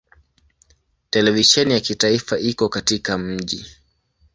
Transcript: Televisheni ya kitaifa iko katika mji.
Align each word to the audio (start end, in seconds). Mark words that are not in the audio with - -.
Televisheni 1.09 1.73
ya 1.73 1.79
kitaifa 1.79 2.39
iko 2.39 2.69
katika 2.69 3.17
mji. 3.17 3.65